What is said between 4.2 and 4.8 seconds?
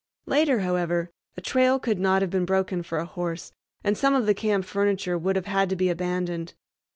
the camp